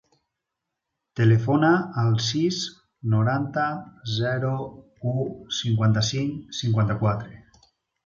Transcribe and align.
Telefona 1.19 1.69
al 2.05 2.09
sis, 2.29 2.63
noranta, 3.15 3.67
zero, 4.17 4.57
u, 5.15 5.29
cinquanta-cinc, 5.63 6.45
cinquanta-quatre. 6.65 7.43